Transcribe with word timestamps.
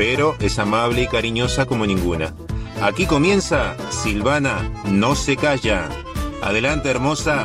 pero 0.00 0.34
es 0.40 0.58
amable 0.58 1.02
y 1.02 1.06
cariñosa 1.08 1.66
como 1.66 1.84
ninguna. 1.84 2.34
Aquí 2.80 3.04
comienza 3.04 3.76
Silvana 3.90 4.72
no 4.86 5.14
se 5.14 5.36
calla. 5.36 5.90
Adelante, 6.40 6.88
hermosa. 6.88 7.44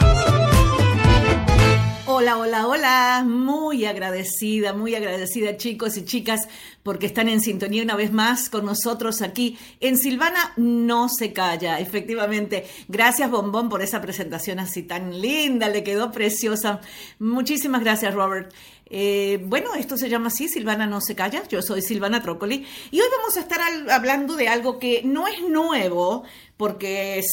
Hola, 2.06 2.38
hola, 2.38 2.66
hola. 2.66 3.26
Muy 3.28 3.84
agradecida, 3.84 4.72
muy 4.72 4.96
agradecida 4.96 5.58
chicos 5.58 5.98
y 5.98 6.06
chicas 6.06 6.48
porque 6.82 7.08
están 7.08 7.28
en 7.28 7.42
sintonía 7.42 7.84
una 7.84 7.98
vez 7.98 8.14
más 8.14 8.50
con 8.50 8.66
nosotros 8.66 9.22
aquí 9.22 9.58
en 9.82 9.98
Silvana 9.98 10.54
No 10.56 11.10
se 11.10 11.34
calla. 11.34 11.82
Efectivamente, 11.82 12.66
gracias 12.88 13.30
Bombón 13.30 13.68
por 13.68 13.82
esa 13.82 14.02
presentación 14.02 14.60
así 14.60 14.82
tan 14.82 15.20
linda, 15.20 15.68
le 15.68 15.84
quedó 15.84 16.10
preciosa. 16.14 16.80
Muchísimas 17.20 17.82
gracias 17.84 18.14
Robert. 18.14 18.54
Eh, 18.88 19.44
bueno, 19.44 19.74
esto 19.74 19.98
se 19.98 20.10
llama 20.10 20.28
así, 20.28 20.48
Silvana 20.48 20.86
no 20.86 21.02
se 21.02 21.16
calla, 21.16 21.42
yo 21.48 21.64
soy 21.64 21.82
Silvana 21.82 22.22
Trócoli 22.22 22.68
y 22.92 23.00
hoy 23.00 23.08
vamos 23.18 23.36
a 23.36 23.40
estar 23.40 23.60
hablando 23.90 24.36
de 24.36 24.48
algo 24.48 24.78
que 24.78 25.02
no 25.04 25.28
es 25.28 25.42
nuevo, 25.42 26.24
porque 26.56 27.18
es, 27.18 27.26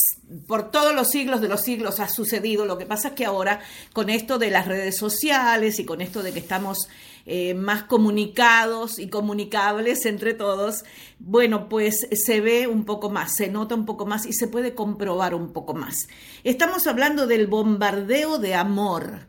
por 0.47 0.70
todos 0.70 0.94
los 0.94 1.11
siglos 1.11 1.42
de 1.42 1.48
los 1.48 1.61
siglos 1.61 2.00
ha 2.00 2.09
sucedido, 2.09 2.64
lo 2.64 2.78
que 2.78 2.86
pasa 2.86 3.09
es 3.09 3.14
que 3.14 3.27
ahora 3.27 3.61
con 3.92 4.09
esto 4.09 4.39
de 4.39 4.50
las 4.50 4.67
redes 4.67 4.97
sociales 4.97 5.78
y 5.78 5.84
con 5.84 6.00
esto 6.00 6.22
de 6.22 6.33
que 6.33 6.39
estamos 6.39 6.89
eh, 7.27 7.53
más 7.53 7.83
comunicados 7.83 8.98
y 8.98 9.11
comunicables 9.11 10.06
entre 10.06 10.33
todos, 10.33 10.84
bueno, 11.19 11.69
pues 11.69 12.09
se 12.12 12.41
ve 12.41 12.66
un 12.66 12.87
poco 12.87 13.11
más, 13.11 13.34
se 13.37 13.48
nota 13.48 13.75
un 13.75 13.84
poco 13.84 14.06
más 14.06 14.25
y 14.25 14.33
se 14.33 14.48
puede 14.48 14.75
comprobar 14.75 15.34
un 15.34 15.53
poco 15.53 15.75
más. 15.75 16.09
Estamos 16.44 16.87
hablando 16.87 17.27
del 17.27 17.47
bombardeo 17.47 18.39
de 18.39 18.55
amor 18.55 19.27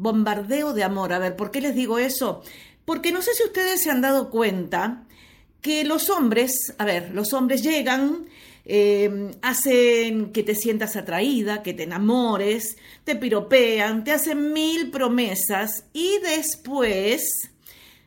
bombardeo 0.00 0.72
de 0.72 0.82
amor. 0.82 1.12
A 1.12 1.18
ver, 1.18 1.36
¿por 1.36 1.50
qué 1.50 1.60
les 1.60 1.74
digo 1.74 1.98
eso? 1.98 2.42
Porque 2.84 3.12
no 3.12 3.22
sé 3.22 3.34
si 3.34 3.44
ustedes 3.44 3.82
se 3.82 3.90
han 3.90 4.00
dado 4.00 4.30
cuenta 4.30 5.04
que 5.60 5.84
los 5.84 6.08
hombres, 6.08 6.74
a 6.78 6.84
ver, 6.86 7.10
los 7.14 7.34
hombres 7.34 7.62
llegan, 7.62 8.26
eh, 8.64 9.30
hacen 9.42 10.32
que 10.32 10.42
te 10.42 10.54
sientas 10.54 10.96
atraída, 10.96 11.62
que 11.62 11.74
te 11.74 11.82
enamores, 11.82 12.76
te 13.04 13.14
piropean, 13.14 14.02
te 14.02 14.12
hacen 14.12 14.52
mil 14.54 14.90
promesas 14.90 15.84
y 15.92 16.18
después, 16.22 17.22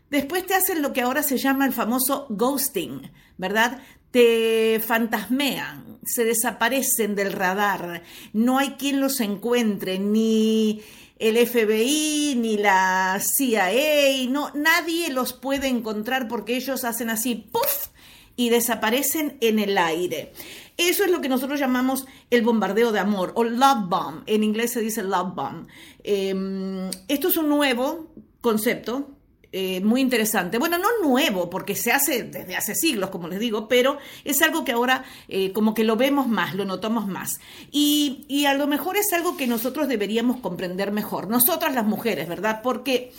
después 0.10 0.48
te 0.48 0.56
hacen 0.56 0.82
lo 0.82 0.94
que 0.94 1.02
ahora 1.02 1.22
se 1.22 1.38
llama 1.38 1.68
el 1.68 1.74
famoso 1.74 2.26
ghosting, 2.30 3.12
¿verdad? 3.38 3.82
Te 4.14 4.80
fantasmean, 4.80 5.98
se 6.06 6.24
desaparecen 6.24 7.16
del 7.16 7.34
radar, 7.34 8.04
no 8.32 8.60
hay 8.60 8.74
quien 8.74 9.02
los 9.02 9.20
encuentre, 9.22 9.98
ni 9.98 10.84
el 11.18 11.36
FBI 11.36 12.36
ni 12.38 12.58
la 12.58 13.20
CIA, 13.20 14.30
no, 14.30 14.52
nadie 14.54 15.12
los 15.12 15.34
puede 15.34 15.68
encontrar 15.68 16.28
porque 16.28 16.56
ellos 16.56 16.84
hacen 16.84 17.10
así, 17.10 17.50
¡puff! 17.52 17.88
y 18.36 18.50
desaparecen 18.50 19.38
en 19.42 19.58
el 19.58 19.78
aire. 19.80 20.34
Eso 20.78 21.04
es 21.04 21.12
lo 21.12 21.22
que 21.22 21.30
nosotros 21.30 21.60
llamamos 21.60 22.06
el 22.30 22.44
bombardeo 22.44 22.92
de 22.92 23.00
amor 23.00 23.32
o 23.36 23.44
love 23.44 23.90
bomb. 23.90 24.24
En 24.26 24.44
inglés 24.44 24.74
se 24.74 24.82
dice 24.82 25.04
love 25.04 25.34
bomb. 25.36 25.68
Em, 26.04 26.90
esto 27.08 27.30
es 27.30 27.38
un 27.38 27.50
nuevo 27.50 28.12
concepto 28.42 29.13
eh, 29.56 29.82
muy 29.82 30.02
interesante. 30.02 30.58
Bueno, 30.58 30.80
no 30.80 30.88
nuevo, 31.04 31.48
porque 31.48 31.76
se 31.76 31.92
hace 31.92 32.24
desde 32.24 32.56
hace 32.56 32.74
siglos, 32.74 33.12
como 33.12 33.28
les 33.28 33.40
digo, 33.40 33.68
pero 33.68 34.00
es 34.24 34.42
algo 34.42 34.66
que 34.66 34.72
ahora 34.72 35.06
eh, 35.28 35.54
como 35.54 35.76
que 35.76 35.84
lo 35.84 35.96
vemos 35.96 36.28
más, 36.28 36.56
lo 36.56 36.66
notamos 36.66 37.06
más. 37.06 37.40
Y, 37.72 38.26
y, 38.28 38.48
a 38.48 38.56
lo 38.56 38.66
mejor 38.66 38.98
es 38.98 39.14
algo 39.14 39.38
que 39.38 39.46
nosotros 39.46 39.88
deberíamos 39.88 40.38
comprender 40.38 40.92
mejor, 40.92 41.30
nosotras 41.30 41.76
las 41.76 41.86
mujeres, 41.86 42.28
¿verdad? 42.28 42.62
Porque... 42.64 43.14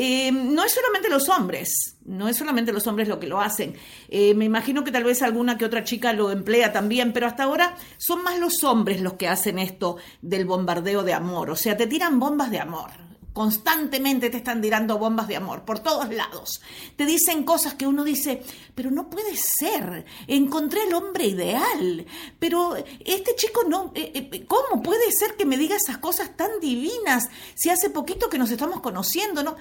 Eh, 0.00 0.30
no 0.30 0.64
es 0.64 0.72
solamente 0.72 1.08
los 1.08 1.30
hombres, 1.30 1.96
no 2.04 2.28
es 2.28 2.36
solamente 2.36 2.72
los 2.72 2.86
hombres 2.86 3.08
lo 3.08 3.18
que 3.18 3.26
lo 3.26 3.40
hacen. 3.40 3.74
me 4.10 4.44
imagino 4.44 4.84
que 4.84 4.92
tal 4.92 5.02
vez 5.02 5.22
alguna 5.22 5.56
que 5.56 5.64
otra 5.64 5.82
chica 5.82 6.12
lo 6.12 6.30
emplea 6.30 6.72
también, 6.72 7.12
pero 7.12 7.26
hasta 7.26 7.44
ahora 7.44 7.74
son 7.96 8.22
más 8.22 8.38
los 8.38 8.62
hombres 8.64 9.00
los 9.00 9.14
que 9.14 9.28
hacen 9.28 9.58
esto 9.58 9.96
del 10.20 10.44
bombardeo 10.44 11.02
de 11.02 11.14
amor. 11.14 11.50
O 11.50 11.56
sea, 11.56 11.76
te 11.76 11.86
tiran 11.86 12.20
bombas 12.20 12.50
de 12.50 12.60
amor. 12.60 13.07
Constantemente 13.38 14.30
te 14.30 14.38
están 14.38 14.60
tirando 14.60 14.98
bombas 14.98 15.28
de 15.28 15.36
amor 15.36 15.64
por 15.64 15.78
todos 15.78 16.12
lados. 16.12 16.60
Te 16.96 17.06
dicen 17.06 17.44
cosas 17.44 17.74
que 17.74 17.86
uno 17.86 18.02
dice, 18.02 18.42
pero 18.74 18.90
no 18.90 19.08
puede 19.08 19.36
ser. 19.36 20.04
Encontré 20.26 20.82
el 20.88 20.94
hombre 20.94 21.26
ideal. 21.26 22.04
Pero 22.40 22.74
este 22.74 23.36
chico 23.36 23.62
no, 23.62 23.92
eh, 23.94 24.10
eh, 24.12 24.44
¿cómo 24.44 24.82
puede 24.82 25.12
ser 25.12 25.36
que 25.36 25.46
me 25.46 25.56
diga 25.56 25.76
esas 25.76 25.98
cosas 25.98 26.36
tan 26.36 26.50
divinas 26.60 27.28
si 27.54 27.70
hace 27.70 27.90
poquito 27.90 28.28
que 28.28 28.38
nos 28.38 28.50
estamos 28.50 28.80
conociendo, 28.80 29.44
no? 29.44 29.56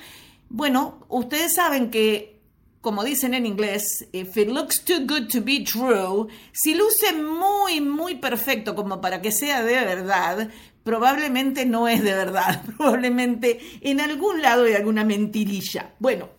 Bueno, 0.50 1.06
ustedes 1.08 1.54
saben 1.54 1.92
que 1.92 2.38
como 2.82 3.04
dicen 3.04 3.34
en 3.34 3.46
inglés, 3.46 4.08
if 4.12 4.38
it 4.38 4.48
looks 4.48 4.84
too 4.84 5.02
good 5.02 5.28
to 5.28 5.42
be 5.42 5.64
true, 5.64 6.28
si 6.54 6.74
luce 6.74 7.14
muy, 7.14 7.82
muy 7.82 8.16
perfecto 8.16 8.76
como 8.76 9.02
para 9.02 9.22
que 9.22 9.32
sea 9.32 9.62
de 9.62 9.74
verdad, 9.74 10.50
probablemente 10.88 11.66
no 11.66 11.90
es 11.90 12.02
de 12.02 12.14
verdad, 12.14 12.64
probablemente 12.78 13.60
en 13.82 14.00
algún 14.00 14.42
lado 14.42 14.64
hay 14.64 14.74
alguna 14.74 15.04
mentirilla. 15.04 15.92
Bueno, 16.00 16.30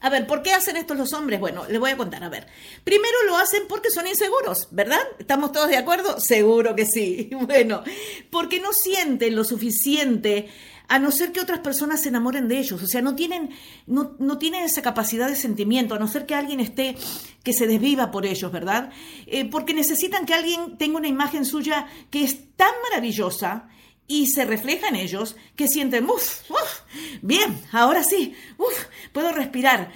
a 0.00 0.08
ver, 0.08 0.26
¿por 0.26 0.42
qué 0.42 0.52
hacen 0.52 0.76
esto 0.76 0.94
los 0.94 1.12
hombres? 1.12 1.38
Bueno, 1.40 1.66
les 1.68 1.78
voy 1.78 1.90
a 1.90 1.96
contar, 1.96 2.24
a 2.24 2.28
ver. 2.28 2.46
Primero 2.84 3.14
lo 3.26 3.36
hacen 3.36 3.64
porque 3.68 3.90
son 3.90 4.06
inseguros, 4.06 4.68
¿verdad? 4.70 5.00
¿Estamos 5.18 5.52
todos 5.52 5.68
de 5.68 5.76
acuerdo? 5.76 6.18
Seguro 6.20 6.74
que 6.74 6.86
sí. 6.86 7.30
Bueno, 7.50 7.82
porque 8.30 8.60
no 8.60 8.68
sienten 8.72 9.34
lo 9.34 9.44
suficiente 9.44 10.48
a 10.88 10.98
no 10.98 11.10
ser 11.10 11.32
que 11.32 11.40
otras 11.40 11.60
personas 11.60 12.02
se 12.02 12.08
enamoren 12.08 12.48
de 12.48 12.58
ellos. 12.58 12.82
O 12.82 12.86
sea, 12.86 13.02
no 13.02 13.14
tienen, 13.14 13.50
no, 13.86 14.16
no 14.18 14.38
tienen 14.38 14.62
esa 14.62 14.82
capacidad 14.82 15.28
de 15.28 15.36
sentimiento, 15.36 15.94
a 15.94 15.98
no 15.98 16.08
ser 16.08 16.26
que 16.26 16.34
alguien 16.34 16.60
esté, 16.60 16.96
que 17.42 17.52
se 17.52 17.66
desviva 17.66 18.10
por 18.10 18.24
ellos, 18.26 18.50
¿verdad? 18.50 18.90
Eh, 19.26 19.44
porque 19.50 19.74
necesitan 19.74 20.26
que 20.26 20.34
alguien 20.34 20.78
tenga 20.78 20.98
una 20.98 21.08
imagen 21.08 21.44
suya 21.44 21.86
que 22.10 22.24
es 22.24 22.56
tan 22.56 22.72
maravillosa 22.90 23.68
y 24.10 24.26
se 24.26 24.44
refleja 24.44 24.88
en 24.88 24.96
ellos 24.96 25.36
que 25.54 25.68
sienten, 25.68 26.04
uff, 26.04 26.50
uff, 26.50 26.80
bien, 27.22 27.56
ahora 27.70 28.02
sí, 28.02 28.34
uff, 28.58 28.86
puedo 29.12 29.30
respirar. 29.32 29.92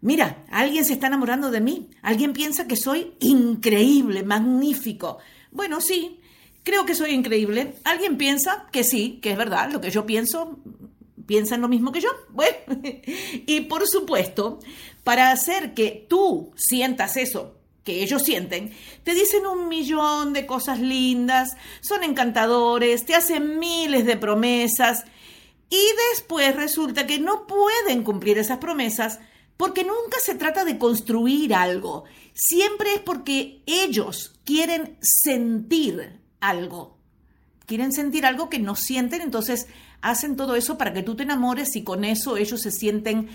Mira, 0.00 0.44
alguien 0.50 0.86
se 0.86 0.94
está 0.94 1.08
enamorando 1.08 1.50
de 1.50 1.60
mí, 1.60 1.90
alguien 2.00 2.32
piensa 2.32 2.66
que 2.66 2.76
soy 2.76 3.12
increíble, 3.20 4.22
magnífico. 4.22 5.18
Bueno, 5.52 5.80
sí, 5.80 6.16
Creo 6.62 6.84
que 6.84 6.94
soy 6.94 7.12
increíble. 7.12 7.74
¿Alguien 7.84 8.18
piensa 8.18 8.66
que 8.70 8.84
sí, 8.84 9.18
que 9.22 9.30
es 9.32 9.38
verdad? 9.38 9.70
Lo 9.72 9.80
que 9.80 9.90
yo 9.90 10.04
pienso, 10.04 10.58
piensan 11.26 11.62
lo 11.62 11.68
mismo 11.68 11.90
que 11.90 12.00
yo. 12.00 12.10
Bueno, 12.30 12.82
y 13.46 13.62
por 13.62 13.86
supuesto, 13.88 14.58
para 15.02 15.30
hacer 15.30 15.74
que 15.74 16.06
tú 16.08 16.52
sientas 16.56 17.16
eso 17.16 17.59
que 17.84 18.02
ellos 18.02 18.22
sienten, 18.22 18.74
te 19.04 19.14
dicen 19.14 19.46
un 19.46 19.68
millón 19.68 20.32
de 20.32 20.46
cosas 20.46 20.80
lindas, 20.80 21.56
son 21.80 22.04
encantadores, 22.04 23.06
te 23.06 23.14
hacen 23.14 23.58
miles 23.58 24.04
de 24.04 24.16
promesas 24.16 25.04
y 25.70 25.82
después 26.10 26.54
resulta 26.56 27.06
que 27.06 27.18
no 27.18 27.46
pueden 27.46 28.02
cumplir 28.02 28.38
esas 28.38 28.58
promesas 28.58 29.20
porque 29.56 29.84
nunca 29.84 30.18
se 30.22 30.34
trata 30.34 30.64
de 30.64 30.78
construir 30.78 31.54
algo, 31.54 32.04
siempre 32.34 32.94
es 32.94 33.00
porque 33.00 33.62
ellos 33.66 34.32
quieren 34.44 34.96
sentir 35.00 36.18
algo. 36.40 36.98
Quieren 37.66 37.92
sentir 37.92 38.26
algo 38.26 38.48
que 38.48 38.58
no 38.58 38.74
sienten, 38.74 39.20
entonces 39.20 39.68
hacen 40.00 40.34
todo 40.34 40.56
eso 40.56 40.78
para 40.78 40.92
que 40.92 41.02
tú 41.02 41.14
te 41.14 41.22
enamores 41.22 41.76
y 41.76 41.84
con 41.84 42.04
eso 42.04 42.36
ellos 42.36 42.62
se 42.62 42.70
sienten 42.70 43.28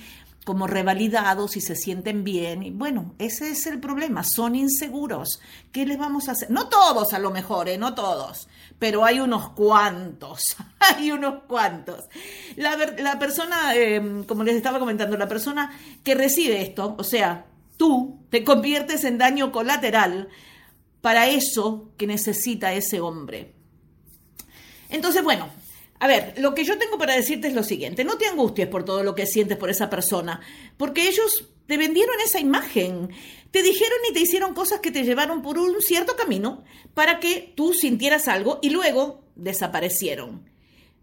como 0.45 0.67
revalidados 0.67 1.57
y 1.57 1.61
se 1.61 1.75
sienten 1.75 2.23
bien. 2.23 2.63
Y 2.63 2.69
bueno, 2.69 3.15
ese 3.17 3.49
es 3.49 3.65
el 3.65 3.79
problema, 3.79 4.23
son 4.23 4.55
inseguros. 4.55 5.41
¿Qué 5.71 5.85
les 5.85 5.97
vamos 5.97 6.29
a 6.29 6.33
hacer? 6.33 6.51
No 6.51 6.69
todos 6.69 7.13
a 7.13 7.19
lo 7.19 7.31
mejor, 7.31 7.67
¿eh? 7.67 7.79
no 7.79 7.95
todos, 7.95 8.47
pero 8.77 9.03
hay 9.03 9.19
unos 9.19 9.49
cuantos, 9.49 10.55
hay 10.79 11.11
unos 11.11 11.43
cuantos. 11.47 12.05
La, 12.55 12.77
la 12.77 13.17
persona, 13.17 13.75
em, 13.75 14.23
como 14.23 14.43
les 14.43 14.55
estaba 14.55 14.79
comentando, 14.79 15.17
la 15.17 15.27
persona 15.27 15.77
que 16.03 16.13
recibe 16.13 16.61
esto, 16.61 16.95
o 16.97 17.03
sea, 17.03 17.47
tú 17.75 18.19
te 18.29 18.43
conviertes 18.43 19.03
en 19.03 19.17
daño 19.17 19.51
colateral 19.51 20.29
para 21.01 21.27
eso 21.27 21.89
que 21.97 22.05
necesita 22.05 22.71
ese 22.73 23.01
hombre. 23.01 23.55
Entonces, 24.89 25.23
bueno, 25.23 25.49
a 26.05 26.07
ver, 26.07 26.35
lo 26.37 26.53
que 26.53 26.63
yo 26.63 26.77
tengo 26.77 26.99
para 26.99 27.15
decirte 27.15 27.47
es 27.47 27.55
lo 27.55 27.63
siguiente, 27.63 28.03
no 28.03 28.15
te 28.15 28.27
angusties 28.27 28.67
por 28.67 28.85
todo 28.85 29.01
lo 29.01 29.15
que 29.15 29.25
sientes 29.25 29.57
por 29.57 29.71
esa 29.71 29.89
persona, 29.89 30.39
porque 30.77 31.07
ellos 31.07 31.49
te 31.65 31.77
vendieron 31.77 32.13
esa 32.23 32.39
imagen, 32.39 33.09
te 33.49 33.63
dijeron 33.63 33.97
y 34.07 34.13
te 34.13 34.19
hicieron 34.19 34.53
cosas 34.53 34.81
que 34.81 34.91
te 34.91 35.03
llevaron 35.03 35.41
por 35.41 35.57
un 35.57 35.81
cierto 35.81 36.15
camino 36.15 36.63
para 36.93 37.19
que 37.19 37.51
tú 37.55 37.73
sintieras 37.73 38.27
algo 38.27 38.59
y 38.61 38.69
luego 38.69 39.23
desaparecieron. 39.35 40.47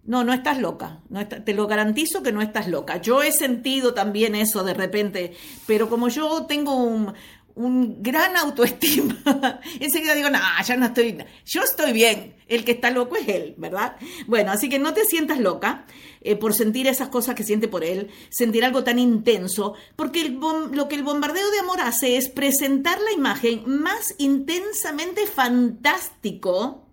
No, 0.05 0.23
no 0.23 0.33
estás 0.33 0.59
loca. 0.59 1.01
No 1.09 1.27
te 1.27 1.53
lo 1.53 1.67
garantizo 1.67 2.23
que 2.23 2.33
no 2.33 2.41
estás 2.41 2.69
loca. 2.69 3.01
Yo 3.01 3.23
he 3.23 3.33
sentido 3.33 3.95
también 3.95 4.37
eso 4.37 4.63
de 4.63 4.75
repente, 4.75 5.33
pero 5.67 5.89
como 5.89 6.09
yo 6.09 6.47
tengo 6.47 6.77
un, 6.77 7.13
un 7.55 8.03
gran 8.03 8.37
autoestima, 8.37 9.21
enseguida 9.81 10.15
digo, 10.15 10.31
no, 10.31 10.39
ya 10.65 10.77
no 10.77 10.87
estoy, 10.87 11.19
yo 11.45 11.63
estoy 11.63 11.93
bien, 11.93 12.35
el 12.49 12.65
que 12.65 12.73
está 12.73 12.91
loco 12.91 13.17
es 13.17 13.29
él, 13.29 13.55
¿verdad? 13.59 13.97
Bueno, 14.27 14.53
así 14.53 14.69
que 14.69 14.79
no 14.79 14.95
te 14.95 15.05
sientas 15.05 15.39
loca 15.39 15.85
eh, 16.23 16.37
por 16.37 16.55
sentir 16.55 16.87
esas 16.87 17.09
cosas 17.09 17.35
que 17.35 17.45
siente 17.45 17.69
por 17.69 17.85
él, 17.85 18.11
sentir 18.31 18.65
algo 18.65 18.85
tan 18.85 18.99
intenso, 18.99 19.75
porque 19.97 20.29
lo 20.29 20.89
que 20.89 20.95
el 20.97 21.03
bombardeo 21.03 21.51
de 21.51 21.61
amor 21.61 21.81
hace 21.81 22.17
es 22.17 22.29
presentar 22.29 23.01
la 23.01 23.13
imagen 23.13 23.63
más 23.67 24.15
intensamente 24.19 25.27
fantástico 25.27 26.87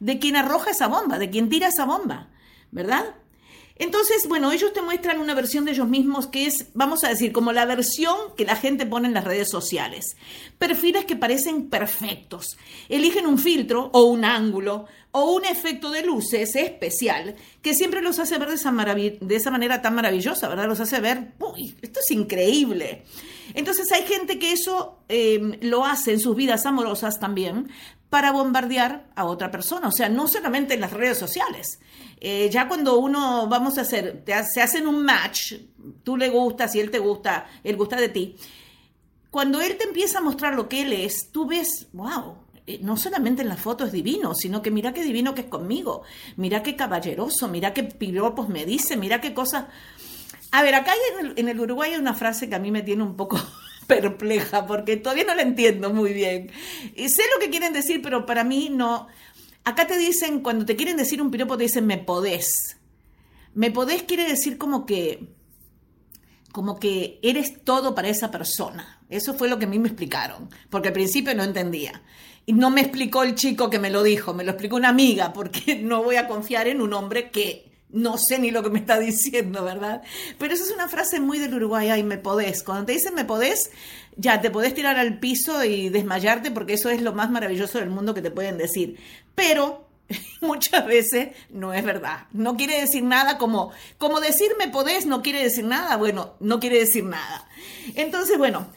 de 0.00 0.18
quien 0.18 0.36
arroja 0.36 0.70
esa 0.70 0.88
bomba, 0.88 1.18
de 1.18 1.30
quien 1.30 1.48
tira 1.48 1.68
esa 1.68 1.84
bomba, 1.84 2.30
¿verdad? 2.70 3.14
Entonces, 3.80 4.28
bueno, 4.28 4.52
ellos 4.52 4.74
te 4.74 4.82
muestran 4.82 5.20
una 5.20 5.32
versión 5.32 5.64
de 5.64 5.70
ellos 5.70 5.88
mismos 5.88 6.26
que 6.26 6.44
es, 6.44 6.66
vamos 6.74 7.02
a 7.02 7.08
decir, 7.08 7.32
como 7.32 7.50
la 7.50 7.64
versión 7.64 8.14
que 8.36 8.44
la 8.44 8.54
gente 8.54 8.84
pone 8.84 9.08
en 9.08 9.14
las 9.14 9.24
redes 9.24 9.48
sociales. 9.48 10.18
Perfiles 10.58 11.06
que 11.06 11.16
parecen 11.16 11.70
perfectos. 11.70 12.58
Eligen 12.90 13.26
un 13.26 13.38
filtro 13.38 13.88
o 13.94 14.02
un 14.02 14.26
ángulo 14.26 14.84
o 15.12 15.32
un 15.32 15.46
efecto 15.46 15.90
de 15.90 16.02
luces 16.02 16.54
especial 16.56 17.36
que 17.62 17.72
siempre 17.74 18.02
los 18.02 18.18
hace 18.18 18.36
ver 18.36 18.50
de 18.50 19.36
esa, 19.36 19.50
manera 19.50 19.80
tan 19.80 19.94
maravillosa, 19.94 20.46
¿verdad? 20.46 20.68
Los 20.68 20.80
hace 20.80 21.00
ver, 21.00 21.32
uy, 21.38 21.74
esto 21.80 22.00
es 22.00 22.10
increíble. 22.10 23.04
Entonces 23.54 23.90
hay 23.92 24.02
gente 24.02 24.38
que 24.38 24.52
eso 24.52 24.98
em, 25.08 25.56
lo 25.62 25.86
hace 25.86 26.12
en 26.12 26.20
sus 26.20 26.36
vidas 26.36 26.66
amorosas 26.66 27.18
también 27.18 27.70
para 28.10 28.32
bombardear 28.32 29.06
a 29.14 29.24
otra 29.24 29.50
persona, 29.52 29.88
o 29.88 29.92
sea, 29.92 30.08
no 30.08 30.26
solamente 30.26 30.74
en 30.74 30.80
las 30.80 30.92
redes 30.92 31.16
sociales. 31.16 31.78
Eh, 32.20 32.50
ya 32.50 32.68
cuando 32.68 32.98
uno, 32.98 33.46
vamos 33.48 33.78
a 33.78 33.82
hacer, 33.82 34.24
se 34.52 34.60
hacen 34.60 34.86
un 34.86 35.04
match, 35.04 35.54
tú 36.02 36.16
le 36.16 36.28
gustas 36.28 36.74
y 36.74 36.80
él 36.80 36.90
te 36.90 36.98
gusta, 36.98 37.46
él 37.62 37.76
gusta 37.76 37.96
de 37.96 38.08
ti, 38.08 38.36
cuando 39.30 39.60
él 39.60 39.76
te 39.78 39.84
empieza 39.84 40.18
a 40.18 40.22
mostrar 40.22 40.54
lo 40.54 40.68
que 40.68 40.82
él 40.82 40.92
es, 40.92 41.30
tú 41.30 41.46
ves, 41.46 41.86
wow, 41.92 42.34
eh, 42.66 42.80
no 42.82 42.96
solamente 42.96 43.42
en 43.42 43.48
la 43.48 43.56
foto 43.56 43.84
es 43.84 43.92
divino, 43.92 44.34
sino 44.34 44.60
que 44.60 44.72
mira 44.72 44.92
qué 44.92 45.04
divino 45.04 45.32
que 45.32 45.42
es 45.42 45.46
conmigo, 45.46 46.02
mira 46.36 46.64
qué 46.64 46.74
caballeroso, 46.74 47.46
mira 47.46 47.72
qué 47.72 47.84
piropos 47.84 48.48
me 48.48 48.66
dice, 48.66 48.96
mira 48.96 49.20
qué 49.20 49.32
cosas... 49.32 49.66
A 50.50 50.64
ver, 50.64 50.74
acá 50.74 50.92
en 51.20 51.26
el, 51.26 51.38
en 51.38 51.48
el 51.48 51.60
Uruguay 51.60 51.92
hay 51.92 52.00
una 52.00 52.12
frase 52.12 52.48
que 52.48 52.56
a 52.56 52.58
mí 52.58 52.72
me 52.72 52.82
tiene 52.82 53.04
un 53.04 53.14
poco 53.14 53.38
perpleja 53.90 54.66
porque 54.66 54.96
todavía 54.96 55.24
no 55.24 55.34
la 55.34 55.42
entiendo 55.42 55.92
muy 55.92 56.12
bien. 56.12 56.50
Y 56.94 57.08
sé 57.08 57.22
lo 57.34 57.40
que 57.40 57.50
quieren 57.50 57.72
decir, 57.72 58.00
pero 58.00 58.24
para 58.24 58.44
mí 58.44 58.70
no. 58.70 59.08
Acá 59.64 59.86
te 59.86 59.98
dicen, 59.98 60.40
cuando 60.40 60.64
te 60.64 60.76
quieren 60.76 60.96
decir 60.96 61.20
un 61.20 61.30
piropo, 61.30 61.56
te 61.56 61.64
dicen 61.64 61.86
me 61.86 61.98
podés. 61.98 62.78
Me 63.52 63.70
podés 63.70 64.04
quiere 64.04 64.26
decir 64.26 64.56
como 64.56 64.86
que 64.86 65.34
como 66.52 66.80
que 66.80 67.20
eres 67.22 67.62
todo 67.64 67.94
para 67.94 68.08
esa 68.08 68.30
persona. 68.30 69.00
Eso 69.08 69.34
fue 69.34 69.48
lo 69.48 69.58
que 69.58 69.66
a 69.66 69.68
mí 69.68 69.78
me 69.78 69.88
explicaron, 69.88 70.48
porque 70.68 70.88
al 70.88 70.94
principio 70.94 71.34
no 71.34 71.44
entendía. 71.44 72.02
Y 72.46 72.52
no 72.52 72.70
me 72.70 72.80
explicó 72.80 73.22
el 73.22 73.34
chico 73.34 73.70
que 73.70 73.78
me 73.78 73.90
lo 73.90 74.02
dijo, 74.02 74.34
me 74.34 74.44
lo 74.44 74.50
explicó 74.52 74.76
una 74.76 74.88
amiga, 74.88 75.32
porque 75.32 75.76
no 75.82 76.02
voy 76.02 76.16
a 76.16 76.26
confiar 76.26 76.66
en 76.66 76.80
un 76.80 76.92
hombre 76.92 77.30
que 77.30 77.69
no 77.92 78.16
sé 78.18 78.38
ni 78.38 78.50
lo 78.50 78.62
que 78.62 78.70
me 78.70 78.78
está 78.78 78.98
diciendo, 78.98 79.64
¿verdad? 79.64 80.02
Pero 80.38 80.54
esa 80.54 80.64
es 80.64 80.70
una 80.70 80.88
frase 80.88 81.20
muy 81.20 81.38
del 81.38 81.54
Uruguay, 81.54 81.88
ay, 81.90 82.02
me 82.02 82.18
podés. 82.18 82.62
Cuando 82.62 82.86
te 82.86 82.92
dicen 82.92 83.14
me 83.14 83.24
podés, 83.24 83.70
ya 84.16 84.40
te 84.40 84.50
podés 84.50 84.74
tirar 84.74 84.96
al 84.96 85.18
piso 85.18 85.64
y 85.64 85.88
desmayarte 85.88 86.50
porque 86.50 86.74
eso 86.74 86.90
es 86.90 87.02
lo 87.02 87.12
más 87.12 87.30
maravilloso 87.30 87.78
del 87.78 87.90
mundo 87.90 88.14
que 88.14 88.22
te 88.22 88.30
pueden 88.30 88.58
decir. 88.58 88.98
Pero 89.34 89.88
muchas 90.40 90.86
veces 90.86 91.30
no 91.50 91.72
es 91.72 91.84
verdad. 91.84 92.26
No 92.32 92.56
quiere 92.56 92.80
decir 92.80 93.02
nada 93.02 93.38
como, 93.38 93.72
como 93.98 94.20
decir 94.20 94.50
me 94.58 94.68
podés 94.68 95.06
no 95.06 95.22
quiere 95.22 95.42
decir 95.42 95.64
nada, 95.64 95.96
bueno, 95.96 96.34
no 96.40 96.60
quiere 96.60 96.78
decir 96.78 97.04
nada. 97.04 97.48
Entonces, 97.94 98.38
bueno, 98.38 98.68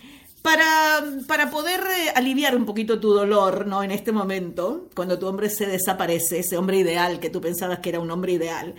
para, 0.44 1.04
para, 1.26 1.50
poder 1.50 1.80
eh, 1.80 2.12
aliviar 2.16 2.56
un 2.56 2.66
poquito 2.66 3.00
tu 3.00 3.14
dolor, 3.14 3.66
¿no? 3.66 3.82
En 3.82 3.92
este 3.92 4.12
momento, 4.12 4.90
cuando 4.94 5.18
tu 5.18 5.26
hombre 5.26 5.50
se 5.50 5.66
desaparece, 5.66 6.40
ese 6.40 6.58
hombre 6.58 6.78
ideal 6.78 7.20
que 7.20 7.32
tú 7.32 7.42
pensabas 7.42 7.80
que 7.80 7.90
era 7.90 8.02
un 8.02 8.12
hombre 8.12 8.34
ideal, 8.34 8.76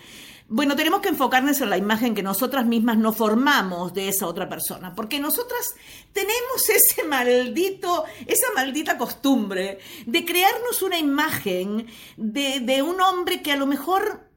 bueno, 0.47 0.77
tenemos 0.77 1.01
que 1.01 1.09
enfocarnos 1.09 1.59
en 1.63 1.71
la 1.71 1.79
imagen 1.79 2.15
que 2.15 2.23
nosotras 2.23 2.67
mismas 2.67 2.99
nos 2.99 3.17
formamos 3.17 3.95
de 3.95 4.09
esa 4.09 4.27
otra 4.27 4.47
persona, 4.47 4.95
porque 4.95 5.19
nosotras 5.19 5.75
tenemos 6.13 6.69
ese 6.69 7.03
maldito, 7.05 8.05
esa 8.27 8.53
maldita 8.55 8.99
costumbre 8.99 9.79
de 10.05 10.25
crearnos 10.25 10.83
una 10.83 10.99
imagen 10.99 11.87
de, 12.19 12.61
de 12.61 12.83
un 12.83 13.01
hombre 13.01 13.41
que 13.41 13.53
a 13.53 13.57
lo 13.57 13.67
mejor 13.67 14.34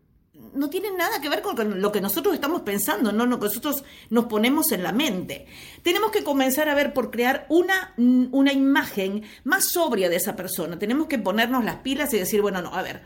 no 0.57 0.69
tiene 0.69 0.91
nada 0.91 1.21
que 1.21 1.29
ver 1.29 1.41
con 1.41 1.81
lo 1.81 1.91
que 1.91 2.01
nosotros 2.01 2.33
estamos 2.33 2.61
pensando, 2.61 3.11
no 3.11 3.25
lo 3.25 3.39
que 3.39 3.45
nosotros 3.45 3.83
nos 4.09 4.25
ponemos 4.25 4.71
en 4.71 4.83
la 4.83 4.91
mente. 4.91 5.45
Tenemos 5.83 6.11
que 6.11 6.23
comenzar 6.23 6.69
a 6.69 6.75
ver 6.75 6.93
por 6.93 7.11
crear 7.11 7.45
una, 7.49 7.93
una 7.97 8.51
imagen 8.51 9.23
más 9.43 9.69
sobria 9.69 10.09
de 10.09 10.17
esa 10.17 10.35
persona. 10.35 10.77
Tenemos 10.79 11.07
que 11.07 11.19
ponernos 11.19 11.63
las 11.63 11.77
pilas 11.77 12.13
y 12.13 12.19
decir, 12.19 12.41
bueno, 12.41 12.61
no, 12.61 12.73
a 12.73 12.81
ver, 12.81 13.01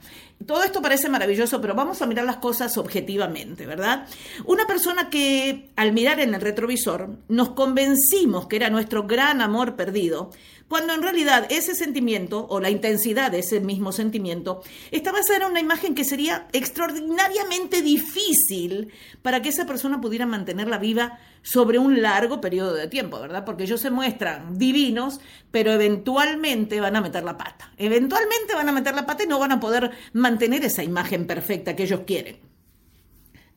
todo 0.45 0.63
esto 0.63 0.81
parece 0.81 1.09
maravilloso, 1.09 1.61
pero 1.61 1.75
vamos 1.75 2.01
a 2.01 2.07
mirar 2.07 2.25
las 2.25 2.37
cosas 2.37 2.77
objetivamente, 2.77 3.65
¿verdad? 3.65 4.07
Una 4.45 4.65
persona 4.65 5.09
que 5.09 5.69
al 5.75 5.93
mirar 5.93 6.19
en 6.19 6.33
el 6.33 6.41
retrovisor 6.41 7.09
nos 7.27 7.51
convencimos 7.51 8.47
que 8.47 8.55
era 8.55 8.69
nuestro 8.69 9.03
gran 9.03 9.41
amor 9.41 9.75
perdido, 9.75 10.31
cuando 10.71 10.93
en 10.93 11.03
realidad 11.03 11.47
ese 11.49 11.75
sentimiento 11.75 12.47
o 12.47 12.61
la 12.61 12.69
intensidad 12.69 13.29
de 13.29 13.39
ese 13.39 13.59
mismo 13.59 13.91
sentimiento 13.91 14.63
está 14.89 15.11
basada 15.11 15.39
en 15.39 15.51
una 15.51 15.59
imagen 15.59 15.93
que 15.93 16.05
sería 16.05 16.47
extraordinariamente 16.53 17.81
difícil 17.81 18.93
para 19.21 19.41
que 19.41 19.49
esa 19.49 19.65
persona 19.65 19.99
pudiera 19.99 20.25
mantenerla 20.25 20.77
viva 20.77 21.19
sobre 21.41 21.77
un 21.77 22.01
largo 22.01 22.39
periodo 22.39 22.73
de 22.73 22.87
tiempo, 22.87 23.19
¿verdad? 23.19 23.43
Porque 23.43 23.63
ellos 23.63 23.81
se 23.81 23.89
muestran 23.89 24.57
divinos, 24.57 25.19
pero 25.51 25.73
eventualmente 25.73 26.79
van 26.79 26.95
a 26.95 27.01
meter 27.01 27.25
la 27.25 27.35
pata. 27.35 27.73
Eventualmente 27.75 28.55
van 28.55 28.69
a 28.69 28.71
meter 28.71 28.95
la 28.95 29.05
pata 29.05 29.25
y 29.25 29.27
no 29.27 29.39
van 29.39 29.51
a 29.51 29.59
poder 29.59 29.91
mantener 30.13 30.63
esa 30.63 30.85
imagen 30.85 31.27
perfecta 31.27 31.75
que 31.75 31.83
ellos 31.83 32.03
quieren. 32.07 32.39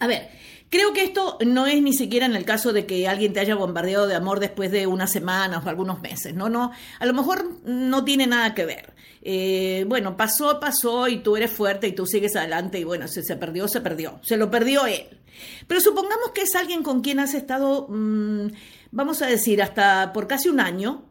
A 0.00 0.08
ver, 0.08 0.30
Creo 0.74 0.92
que 0.92 1.04
esto 1.04 1.38
no 1.46 1.68
es 1.68 1.80
ni 1.80 1.92
siquiera 1.92 2.26
en 2.26 2.34
el 2.34 2.44
caso 2.44 2.72
de 2.72 2.84
que 2.84 3.06
alguien 3.06 3.32
te 3.32 3.38
haya 3.38 3.54
bombardeado 3.54 4.08
de 4.08 4.16
amor 4.16 4.40
después 4.40 4.72
de 4.72 4.88
unas 4.88 5.12
semanas 5.12 5.64
o 5.64 5.68
algunos 5.68 6.00
meses. 6.00 6.34
No, 6.34 6.48
no, 6.48 6.72
a 6.98 7.06
lo 7.06 7.14
mejor 7.14 7.60
no 7.64 8.04
tiene 8.04 8.26
nada 8.26 8.56
que 8.56 8.64
ver. 8.64 8.92
Eh, 9.22 9.84
bueno, 9.86 10.16
pasó, 10.16 10.58
pasó 10.58 11.06
y 11.06 11.18
tú 11.18 11.36
eres 11.36 11.52
fuerte 11.52 11.86
y 11.86 11.92
tú 11.92 12.06
sigues 12.06 12.34
adelante 12.34 12.80
y 12.80 12.82
bueno, 12.82 13.06
si 13.06 13.22
se 13.22 13.36
perdió, 13.36 13.68
se 13.68 13.82
perdió. 13.82 14.18
Se 14.24 14.36
lo 14.36 14.50
perdió 14.50 14.84
él. 14.86 15.20
Pero 15.68 15.80
supongamos 15.80 16.32
que 16.34 16.42
es 16.42 16.56
alguien 16.56 16.82
con 16.82 17.02
quien 17.02 17.20
has 17.20 17.34
estado, 17.34 17.86
mm, 17.88 18.48
vamos 18.90 19.22
a 19.22 19.26
decir, 19.26 19.62
hasta 19.62 20.12
por 20.12 20.26
casi 20.26 20.48
un 20.48 20.58
año 20.58 21.04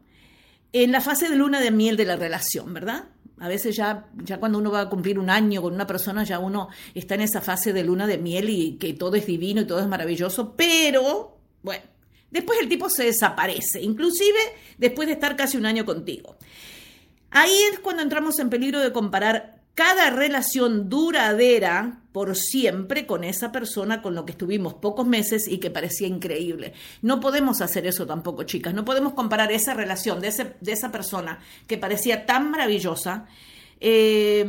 en 0.74 0.92
la 0.92 1.00
fase 1.00 1.30
de 1.30 1.36
luna 1.36 1.62
de 1.62 1.70
miel 1.70 1.96
de 1.96 2.04
la 2.04 2.16
relación, 2.16 2.74
¿verdad? 2.74 3.04
A 3.40 3.48
veces 3.48 3.74
ya, 3.74 4.06
ya 4.22 4.38
cuando 4.38 4.58
uno 4.58 4.70
va 4.70 4.82
a 4.82 4.88
cumplir 4.88 5.18
un 5.18 5.28
año 5.28 5.60
con 5.60 5.74
una 5.74 5.86
persona, 5.86 6.22
ya 6.24 6.38
uno 6.38 6.68
está 6.94 7.16
en 7.16 7.22
esa 7.22 7.40
fase 7.40 7.72
de 7.72 7.82
luna 7.82 8.06
de 8.06 8.18
miel 8.18 8.48
y 8.48 8.76
que 8.76 8.92
todo 8.94 9.16
es 9.16 9.26
divino 9.26 9.62
y 9.62 9.66
todo 9.66 9.80
es 9.80 9.88
maravilloso, 9.88 10.54
pero 10.56 11.36
bueno, 11.62 11.82
después 12.30 12.60
el 12.60 12.68
tipo 12.68 12.88
se 12.88 13.04
desaparece, 13.04 13.82
inclusive 13.82 14.38
después 14.78 15.08
de 15.08 15.14
estar 15.14 15.34
casi 15.34 15.56
un 15.56 15.66
año 15.66 15.84
contigo. 15.84 16.36
Ahí 17.30 17.56
es 17.72 17.80
cuando 17.80 18.02
entramos 18.02 18.38
en 18.38 18.50
peligro 18.50 18.78
de 18.78 18.92
comparar 18.92 19.53
cada 19.74 20.10
relación 20.10 20.88
duradera 20.88 22.00
por 22.12 22.36
siempre 22.36 23.06
con 23.06 23.24
esa 23.24 23.50
persona 23.50 24.00
con 24.00 24.14
lo 24.14 24.24
que 24.24 24.32
estuvimos 24.32 24.74
pocos 24.74 25.04
meses 25.04 25.48
y 25.48 25.58
que 25.58 25.70
parecía 25.70 26.06
increíble. 26.06 26.74
No 27.02 27.18
podemos 27.18 27.60
hacer 27.60 27.86
eso 27.86 28.06
tampoco, 28.06 28.44
chicas. 28.44 28.72
No 28.72 28.84
podemos 28.84 29.14
comparar 29.14 29.50
esa 29.50 29.74
relación 29.74 30.20
de, 30.20 30.28
ese, 30.28 30.54
de 30.60 30.72
esa 30.72 30.92
persona 30.92 31.40
que 31.66 31.76
parecía 31.76 32.24
tan 32.24 32.52
maravillosa. 32.52 33.26
Eh, 33.80 34.46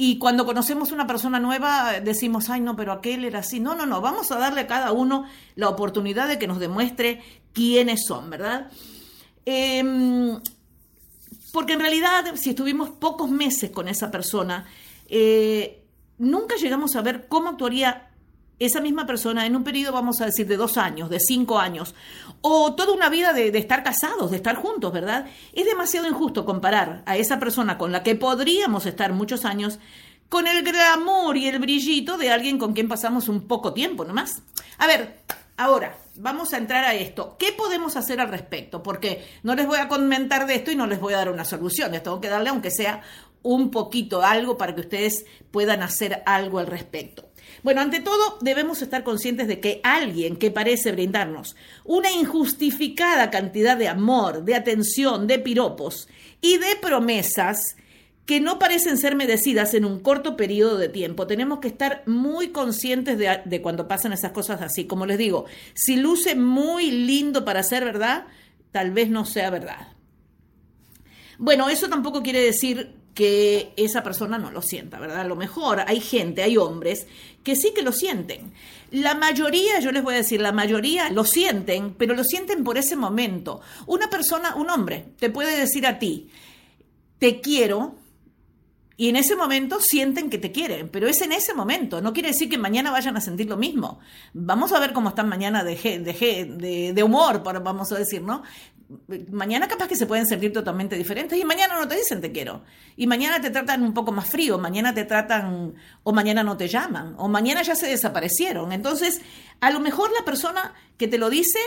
y 0.00 0.18
cuando 0.18 0.46
conocemos 0.46 0.92
una 0.92 1.06
persona 1.06 1.40
nueva 1.40 2.00
decimos, 2.00 2.48
ay 2.48 2.60
no, 2.60 2.74
pero 2.74 2.92
aquel 2.92 3.24
era 3.24 3.40
así. 3.40 3.60
No, 3.60 3.74
no, 3.74 3.84
no, 3.84 4.00
vamos 4.00 4.30
a 4.30 4.38
darle 4.38 4.62
a 4.62 4.66
cada 4.66 4.92
uno 4.92 5.26
la 5.56 5.68
oportunidad 5.68 6.28
de 6.28 6.38
que 6.38 6.46
nos 6.46 6.58
demuestre 6.58 7.20
quiénes 7.52 8.06
son, 8.06 8.30
¿verdad? 8.30 8.70
Eh, 9.44 10.40
porque 11.52 11.74
en 11.74 11.80
realidad, 11.80 12.24
si 12.36 12.50
estuvimos 12.50 12.90
pocos 12.90 13.30
meses 13.30 13.70
con 13.70 13.88
esa 13.88 14.10
persona, 14.10 14.66
eh, 15.08 15.82
nunca 16.18 16.56
llegamos 16.56 16.96
a 16.96 17.02
ver 17.02 17.26
cómo 17.28 17.50
actuaría 17.50 18.10
esa 18.58 18.80
misma 18.80 19.06
persona 19.06 19.46
en 19.46 19.54
un 19.54 19.62
periodo, 19.62 19.92
vamos 19.92 20.20
a 20.20 20.26
decir, 20.26 20.46
de 20.46 20.56
dos 20.56 20.76
años, 20.76 21.10
de 21.10 21.20
cinco 21.20 21.58
años, 21.58 21.94
o 22.40 22.74
toda 22.74 22.92
una 22.92 23.08
vida 23.08 23.32
de, 23.32 23.52
de, 23.52 23.58
estar 23.58 23.84
casados, 23.84 24.30
de 24.30 24.36
estar 24.36 24.56
juntos, 24.56 24.92
¿verdad? 24.92 25.26
Es 25.52 25.64
demasiado 25.64 26.08
injusto 26.08 26.44
comparar 26.44 27.02
a 27.06 27.16
esa 27.16 27.38
persona 27.38 27.78
con 27.78 27.92
la 27.92 28.02
que 28.02 28.16
podríamos 28.16 28.84
estar 28.86 29.12
muchos 29.12 29.44
años 29.44 29.78
con 30.28 30.46
el 30.46 30.62
glamour 30.62 31.36
y 31.36 31.46
el 31.46 31.58
brillito 31.58 32.18
de 32.18 32.30
alguien 32.30 32.58
con 32.58 32.74
quien 32.74 32.88
pasamos 32.88 33.28
un 33.28 33.46
poco 33.46 33.72
tiempo 33.72 34.04
nomás. 34.04 34.42
A 34.78 34.86
ver, 34.86 35.20
ahora, 35.56 35.96
vamos 36.18 36.52
a 36.52 36.58
entrar 36.58 36.84
a 36.84 36.94
esto. 36.94 37.36
¿Qué 37.38 37.52
podemos 37.52 37.96
hacer 37.96 38.20
al 38.20 38.28
respecto? 38.28 38.82
Porque 38.82 39.24
no 39.42 39.54
les 39.54 39.66
voy 39.66 39.78
a 39.78 39.88
comentar 39.88 40.46
de 40.46 40.56
esto 40.56 40.70
y 40.70 40.76
no 40.76 40.86
les 40.86 41.00
voy 41.00 41.14
a 41.14 41.18
dar 41.18 41.30
una 41.30 41.44
solución. 41.44 41.92
Les 41.92 42.02
tengo 42.02 42.20
que 42.20 42.28
darle, 42.28 42.50
aunque 42.50 42.70
sea 42.70 43.02
un 43.42 43.70
poquito 43.70 44.22
algo, 44.22 44.58
para 44.58 44.74
que 44.74 44.82
ustedes 44.82 45.24
puedan 45.50 45.82
hacer 45.82 46.22
algo 46.26 46.58
al 46.58 46.66
respecto. 46.66 47.28
Bueno, 47.62 47.80
ante 47.80 48.00
todo, 48.00 48.38
debemos 48.40 48.82
estar 48.82 49.04
conscientes 49.04 49.48
de 49.48 49.60
que 49.60 49.80
alguien 49.82 50.36
que 50.36 50.50
parece 50.50 50.92
brindarnos 50.92 51.56
una 51.84 52.10
injustificada 52.10 53.30
cantidad 53.30 53.76
de 53.76 53.88
amor, 53.88 54.44
de 54.44 54.54
atención, 54.54 55.26
de 55.26 55.38
piropos 55.38 56.08
y 56.40 56.58
de 56.58 56.76
promesas, 56.76 57.76
que 58.28 58.40
no 58.40 58.58
parecen 58.58 58.98
ser 58.98 59.16
merecidas 59.16 59.72
en 59.72 59.86
un 59.86 60.00
corto 60.00 60.36
periodo 60.36 60.76
de 60.76 60.90
tiempo. 60.90 61.26
Tenemos 61.26 61.60
que 61.60 61.68
estar 61.68 62.02
muy 62.04 62.48
conscientes 62.48 63.16
de, 63.16 63.62
cuando 63.62 63.88
pasan 63.88 64.12
esas 64.12 64.32
cosas 64.32 64.60
así. 64.60 64.86
Como 64.86 65.06
les 65.06 65.16
digo, 65.16 65.46
si 65.72 65.96
luce 65.96 66.34
muy 66.34 66.90
lindo 66.90 67.46
para 67.46 67.62
ser 67.62 67.86
verdad, 67.86 68.26
tal 68.70 68.90
vez 68.90 69.08
no 69.08 69.24
sea 69.24 69.48
verdad. 69.48 69.94
Bueno, 71.38 71.70
eso 71.70 71.88
tampoco 71.88 72.22
quiere 72.22 72.42
decir 72.42 72.96
que 73.14 73.72
esa 73.78 74.02
persona 74.02 74.36
no 74.36 74.50
lo 74.50 74.60
sienta, 74.60 75.00
¿verdad? 75.00 75.20
A 75.20 75.24
lo 75.24 75.34
mejor 75.34 75.84
hay 75.86 76.00
gente, 76.00 76.42
hay 76.42 76.58
hombres 76.58 77.06
que 77.42 77.56
sí 77.56 77.72
que 77.74 77.80
lo 77.80 77.92
sienten. 77.92 78.52
La 78.90 79.14
mayoría, 79.14 79.80
yo 79.80 79.90
les 79.90 80.02
voy 80.02 80.12
a 80.12 80.18
decir, 80.18 80.42
la 80.42 80.52
mayoría 80.52 81.08
lo 81.08 81.24
sienten, 81.24 81.94
pero 81.94 82.14
lo 82.14 82.24
sienten 82.24 82.62
por 82.62 82.76
ese 82.76 82.94
momento. 82.94 83.62
Una 83.86 84.10
persona, 84.10 84.54
un 84.54 84.68
hombre, 84.68 85.06
te 85.18 85.30
puede 85.30 85.58
decir 85.58 85.86
a 85.86 85.98
ti, 85.98 86.28
te 87.18 87.40
quiero, 87.40 87.96
y 89.00 89.08
en 89.08 89.14
ese 89.14 89.36
momento 89.36 89.78
sienten 89.80 90.28
que 90.28 90.38
te 90.38 90.50
quieren, 90.50 90.88
pero 90.88 91.06
es 91.06 91.22
en 91.22 91.30
ese 91.30 91.54
momento, 91.54 92.00
no 92.02 92.12
quiere 92.12 92.30
decir 92.30 92.50
que 92.50 92.58
mañana 92.58 92.90
vayan 92.90 93.16
a 93.16 93.20
sentir 93.20 93.48
lo 93.48 93.56
mismo. 93.56 94.00
Vamos 94.34 94.72
a 94.72 94.80
ver 94.80 94.92
cómo 94.92 95.10
están 95.10 95.28
mañana 95.28 95.62
de, 95.62 95.76
de, 95.76 96.92
de, 96.92 97.02
humor, 97.04 97.44
vamos 97.44 97.92
a 97.92 97.96
decir, 97.96 98.22
¿no? 98.22 98.42
Mañana 99.30 99.68
capaz 99.68 99.86
que 99.86 99.94
se 99.94 100.06
pueden 100.06 100.26
sentir 100.26 100.52
totalmente 100.52 100.96
diferentes 100.96 101.38
y 101.38 101.44
mañana 101.44 101.76
no 101.78 101.86
te 101.86 101.94
dicen 101.94 102.20
te 102.20 102.32
quiero. 102.32 102.64
Y 102.96 103.06
mañana 103.06 103.40
te 103.40 103.50
tratan 103.50 103.84
un 103.84 103.94
poco 103.94 104.10
más 104.10 104.28
frío, 104.28 104.58
mañana 104.58 104.92
te 104.92 105.04
tratan 105.04 105.76
o 106.02 106.12
mañana 106.12 106.42
no 106.42 106.56
te 106.56 106.66
llaman 106.66 107.14
o 107.18 107.28
mañana 107.28 107.62
ya 107.62 107.76
se 107.76 107.86
desaparecieron. 107.86 108.72
Entonces, 108.72 109.20
a 109.60 109.70
lo 109.70 109.78
mejor 109.78 110.10
la 110.10 110.24
persona 110.24 110.74
que 110.96 111.06
te 111.06 111.18
lo 111.18 111.30
dice 111.30 111.60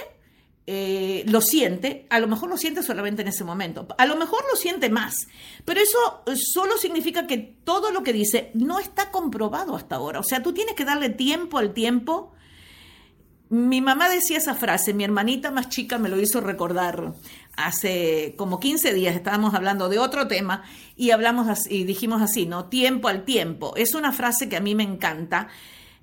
eh, 0.68 1.24
lo 1.28 1.42
siente, 1.42 2.06
a 2.10 2.20
lo 2.20 2.28
mejor 2.28 2.50
lo 2.50 2.56
siente 2.56 2.84
solamente 2.84 3.24
en 3.24 3.28
ese 3.28 3.44
momento, 3.44 3.88
a 3.98 4.06
lo 4.06 4.16
mejor 4.16 4.44
lo 4.50 4.56
siente 4.56 4.90
más, 4.90 5.28
pero 5.66 5.80
eso 5.80 6.24
solo 6.36 6.78
significa 6.78 7.26
que 7.26 7.38
todo 7.38 7.92
lo 7.92 8.04
que 8.04 8.14
dice 8.14 8.52
no 8.54 8.80
está 8.80 9.10
comprobado 9.10 9.76
hasta 9.76 9.96
ahora, 9.96 10.20
o 10.20 10.24
sea, 10.24 10.44
tú 10.44 10.54
tienes 10.54 10.76
que 10.76 10.86
darle 10.86 11.10
tiempo 11.10 11.58
al 11.58 11.74
tiempo. 11.74 12.34
Mi 13.50 13.82
mamá 13.82 14.10
decía 14.10 14.38
esa 14.38 14.56
frase, 14.56 14.94
mi 14.94 15.04
hermanita 15.04 15.52
más 15.52 15.68
chica 15.68 15.98
me 15.98 16.08
lo 16.08 16.18
hizo 16.22 16.40
recordar 16.40 17.16
hace 17.58 18.34
como 18.38 18.62
15 18.62 18.94
días, 18.94 19.14
estábamos 19.14 19.54
hablando 19.54 19.90
de 19.90 20.00
otro 20.00 20.28
tema 20.28 20.64
y 20.96 21.12
hablamos 21.12 21.70
y 21.70 21.84
dijimos 21.84 22.22
así, 22.22 22.46
¿no? 22.46 22.70
Tiempo 22.70 23.10
al 23.10 23.26
tiempo. 23.26 23.74
Es 23.76 23.94
una 23.94 24.14
frase 24.14 24.48
que 24.48 24.56
a 24.56 24.62
mí 24.62 24.74
me 24.74 24.84
encanta 24.84 25.50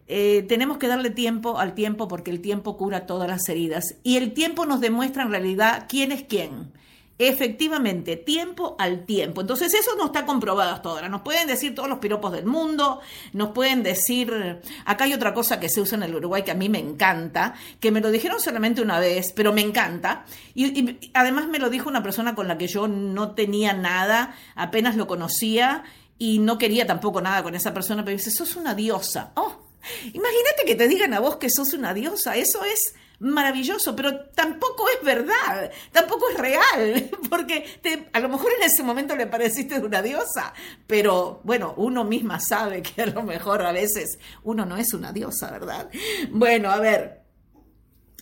eh, 0.09 0.45
tenemos 0.49 0.79
que 0.79 0.89
darle 0.89 1.11
tiempo 1.11 1.59
al 1.59 1.75
tiempo 1.75 2.09
porque 2.09 2.31
el 2.31 2.41
tiempo 2.41 2.79
cura 2.79 3.05
todas 3.05 3.29
las 3.29 3.47
heridas 3.49 3.97
y 4.03 4.17
el 4.17 4.33
tiempo 4.33 4.65
nos 4.65 4.81
demuestra 4.81 5.23
en 5.23 5.31
realidad 5.31 5.85
quién 5.89 6.13
es 6.13 6.25
quién. 6.25 6.73
Efectivamente, 7.21 8.17
tiempo 8.17 8.77
al 8.79 9.05
tiempo. 9.05 9.41
Entonces 9.41 9.75
eso 9.75 9.97
no 9.97 10.07
está 10.07 10.25
comprobado 10.25 10.71
hasta 10.71 10.89
ahora. 10.89 11.09
Nos 11.09 11.23
pueden 11.23 11.49
decir 11.49 11.75
todos 11.75 11.89
los 11.89 11.99
piropos 11.99 12.31
del 12.31 12.47
mundo, 12.47 13.01
nos 13.33 13.51
pueden 13.51 13.83
decir, 13.83 14.61
acá 14.85 15.05
hay 15.05 15.13
otra 15.13 15.35
cosa 15.35 15.59
que 15.59 15.69
se 15.69 15.81
usa 15.81 15.97
en 15.97 16.05
el 16.05 16.15
Uruguay 16.15 16.45
que 16.45 16.53
a 16.53 16.55
mí 16.55 16.69
me 16.69 16.79
encanta, 16.79 17.55
que 17.81 17.91
me 17.91 18.01
lo 18.01 18.13
dijeron 18.13 18.41
solamente 18.41 18.83
una 18.83 19.01
vez, 19.01 19.33
pero 19.35 19.53
me 19.53 19.63
encanta. 19.63 20.25
Y, 20.55 20.67
y 20.79 21.11
además 21.13 21.49
me 21.49 21.59
lo 21.59 21.71
dijo 21.71 21.89
una 21.89 22.05
persona 22.05 22.37
con 22.37 22.47
la 22.47 22.57
que 22.57 22.69
yo 22.69 22.87
no 22.87 23.33
tenía 23.33 23.73
nada, 23.73 24.37
apenas 24.55 24.95
lo 24.95 25.09
conocía 25.09 25.83
y 26.19 26.39
no 26.39 26.57
quería 26.57 26.87
tampoco 26.87 27.21
nada 27.21 27.43
con 27.43 27.57
esa 27.57 27.75
persona, 27.75 28.05
pero 28.05 28.17
dice, 28.17 28.31
sos 28.31 28.55
una 28.55 28.75
diosa. 28.75 29.33
Oh, 29.35 29.68
Imagínate 30.13 30.65
que 30.67 30.75
te 30.75 30.89
digan 30.89 31.15
a 31.15 31.21
vos 31.21 31.37
que 31.37 31.49
sos 31.51 31.73
una 31.73 31.95
diosa, 31.95 32.37
eso 32.37 32.65
es 32.65 32.95
maravilloso, 33.21 33.97
pero 33.97 34.27
tampoco 34.31 34.87
es 34.89 35.05
verdad, 35.05 35.71
tampoco 35.93 36.29
es 36.31 36.39
real, 36.39 37.11
porque 37.31 37.65
a 38.13 38.21
lo 38.21 38.29
mejor 38.29 38.53
en 38.57 38.65
ese 38.65 38.83
momento 38.83 39.17
le 39.17 39.27
pareciste 39.27 39.79
una 39.81 40.03
diosa, 40.03 40.53
pero 40.87 41.41
bueno, 41.45 41.75
uno 41.77 42.05
misma 42.05 42.39
sabe 42.41 42.83
que 42.83 43.03
a 43.03 43.07
lo 43.07 43.23
mejor 43.23 43.63
a 43.63 43.73
veces 43.73 44.19
uno 44.45 44.65
no 44.65 44.77
es 44.77 44.93
una 44.95 45.13
diosa, 45.13 45.51
¿verdad? 45.51 45.91
Bueno, 46.31 46.71
a 46.71 46.79
ver, 46.79 47.23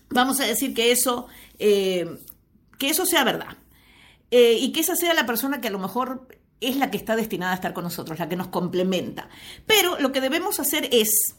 vamos 0.09 0.41
a 0.41 0.47
decir 0.47 0.73
que 0.75 0.93
eso, 0.93 1.27
eh, 1.59 2.19
que 2.79 2.91
eso 2.91 3.05
sea 3.07 3.25
verdad. 3.25 3.57
Eh, 4.31 4.59
y 4.61 4.73
que 4.73 4.81
esa 4.81 4.97
sea 4.97 5.15
la 5.15 5.25
persona 5.25 5.61
que 5.61 5.69
a 5.69 5.71
lo 5.71 5.79
mejor 5.79 6.27
es 6.61 6.77
la 6.77 6.91
que 6.91 6.97
está 6.97 7.15
destinada 7.15 7.53
a 7.53 7.55
estar 7.55 7.73
con 7.73 7.85
nosotros, 7.85 8.19
la 8.19 8.29
que 8.29 8.37
nos 8.37 8.49
complementa. 8.49 9.29
Pero 9.67 9.99
lo 10.01 10.11
que 10.11 10.21
debemos 10.21 10.59
hacer 10.59 10.89
es 10.91 11.37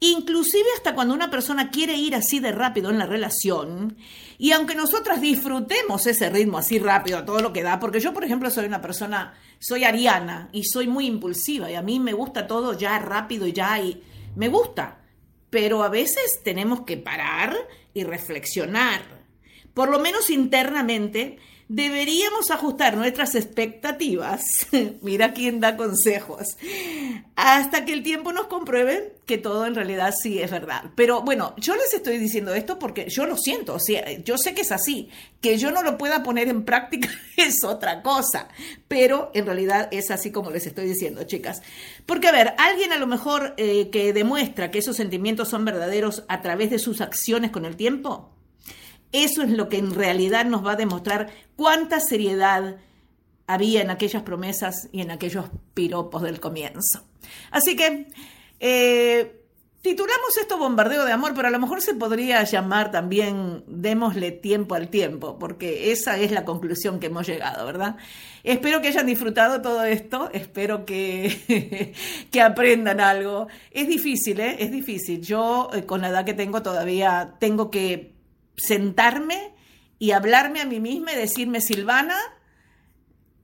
inclusive 0.00 0.66
hasta 0.76 0.94
cuando 0.94 1.14
una 1.14 1.30
persona 1.30 1.70
quiere 1.70 1.94
ir 1.94 2.14
así 2.14 2.40
de 2.40 2.52
rápido 2.52 2.90
en 2.90 2.98
la 2.98 3.06
relación, 3.06 3.96
y 4.38 4.52
aunque 4.52 4.74
nosotras 4.74 5.20
disfrutemos 5.20 6.06
ese 6.06 6.30
ritmo 6.30 6.58
así 6.58 6.78
rápido, 6.78 7.18
a 7.18 7.24
todo 7.26 7.40
lo 7.40 7.52
que 7.52 7.62
da, 7.62 7.78
porque 7.78 8.00
yo, 8.00 8.14
por 8.14 8.24
ejemplo, 8.24 8.50
soy 8.50 8.64
una 8.64 8.80
persona, 8.80 9.34
soy 9.58 9.84
ariana 9.84 10.48
y 10.52 10.64
soy 10.64 10.88
muy 10.88 11.06
impulsiva, 11.06 11.70
y 11.70 11.74
a 11.74 11.82
mí 11.82 12.00
me 12.00 12.14
gusta 12.14 12.46
todo 12.46 12.76
ya 12.76 12.98
rápido 12.98 13.46
y 13.46 13.52
ya, 13.52 13.78
y 13.78 14.02
me 14.36 14.48
gusta, 14.48 15.00
pero 15.50 15.82
a 15.82 15.90
veces 15.90 16.40
tenemos 16.42 16.82
que 16.82 16.96
parar 16.96 17.54
y 17.92 18.04
reflexionar, 18.04 19.02
por 19.74 19.90
lo 19.90 19.98
menos 19.98 20.30
internamente, 20.30 21.38
deberíamos 21.70 22.50
ajustar 22.50 22.96
nuestras 22.96 23.36
expectativas, 23.36 24.42
mira 25.02 25.32
quién 25.32 25.60
da 25.60 25.76
consejos, 25.76 26.56
hasta 27.36 27.84
que 27.84 27.92
el 27.92 28.02
tiempo 28.02 28.32
nos 28.32 28.48
compruebe 28.48 29.14
que 29.24 29.38
todo 29.38 29.66
en 29.66 29.76
realidad 29.76 30.12
sí 30.20 30.40
es 30.40 30.50
verdad. 30.50 30.90
Pero 30.96 31.22
bueno, 31.22 31.54
yo 31.58 31.76
les 31.76 31.94
estoy 31.94 32.18
diciendo 32.18 32.52
esto 32.54 32.80
porque 32.80 33.08
yo 33.08 33.24
lo 33.24 33.36
siento, 33.36 33.74
o 33.74 33.78
sea, 33.78 34.10
yo 34.24 34.36
sé 34.36 34.52
que 34.52 34.62
es 34.62 34.72
así, 34.72 35.10
que 35.40 35.58
yo 35.58 35.70
no 35.70 35.84
lo 35.84 35.96
pueda 35.96 36.24
poner 36.24 36.48
en 36.48 36.64
práctica 36.64 37.08
es 37.36 37.62
otra 37.62 38.02
cosa, 38.02 38.48
pero 38.88 39.30
en 39.32 39.46
realidad 39.46 39.86
es 39.92 40.10
así 40.10 40.32
como 40.32 40.50
les 40.50 40.66
estoy 40.66 40.88
diciendo, 40.88 41.22
chicas. 41.22 41.62
Porque 42.04 42.26
a 42.26 42.32
ver, 42.32 42.52
alguien 42.58 42.90
a 42.90 42.98
lo 42.98 43.06
mejor 43.06 43.54
eh, 43.58 43.90
que 43.90 44.12
demuestra 44.12 44.72
que 44.72 44.80
esos 44.80 44.96
sentimientos 44.96 45.48
son 45.48 45.64
verdaderos 45.64 46.24
a 46.26 46.42
través 46.42 46.68
de 46.70 46.80
sus 46.80 47.00
acciones 47.00 47.52
con 47.52 47.64
el 47.64 47.76
tiempo, 47.76 48.28
eso 49.12 49.42
es 49.42 49.50
lo 49.50 49.68
que 49.68 49.78
en 49.78 49.94
realidad 49.94 50.44
nos 50.44 50.64
va 50.64 50.72
a 50.72 50.76
demostrar 50.76 51.30
cuánta 51.56 52.00
seriedad 52.00 52.76
había 53.46 53.82
en 53.82 53.90
aquellas 53.90 54.22
promesas 54.22 54.88
y 54.92 55.00
en 55.00 55.10
aquellos 55.10 55.46
piropos 55.74 56.22
del 56.22 56.38
comienzo. 56.38 57.02
Así 57.50 57.74
que 57.74 58.06
eh, 58.60 59.40
titulamos 59.82 60.36
esto 60.40 60.56
bombardeo 60.56 61.04
de 61.04 61.10
amor, 61.10 61.32
pero 61.34 61.48
a 61.48 61.50
lo 61.50 61.58
mejor 61.58 61.80
se 61.80 61.94
podría 61.94 62.44
llamar 62.44 62.92
también 62.92 63.64
démosle 63.66 64.30
tiempo 64.30 64.76
al 64.76 64.88
tiempo, 64.88 65.36
porque 65.38 65.90
esa 65.90 66.16
es 66.16 66.30
la 66.30 66.44
conclusión 66.44 67.00
que 67.00 67.06
hemos 67.06 67.26
llegado, 67.26 67.66
¿verdad? 67.66 67.96
Espero 68.44 68.80
que 68.80 68.88
hayan 68.88 69.06
disfrutado 69.06 69.60
todo 69.60 69.84
esto, 69.84 70.30
espero 70.32 70.84
que, 70.84 71.92
que 72.30 72.40
aprendan 72.40 73.00
algo. 73.00 73.48
Es 73.72 73.88
difícil, 73.88 74.38
¿eh? 74.38 74.56
Es 74.60 74.70
difícil. 74.70 75.20
Yo 75.20 75.70
eh, 75.74 75.84
con 75.84 76.02
la 76.02 76.10
edad 76.10 76.24
que 76.24 76.34
tengo 76.34 76.62
todavía 76.62 77.34
tengo 77.40 77.70
que 77.70 78.19
sentarme 78.60 79.54
y 79.98 80.12
hablarme 80.12 80.60
a 80.60 80.66
mí 80.66 80.80
misma 80.80 81.12
y 81.12 81.16
decirme, 81.16 81.60
Silvana, 81.60 82.16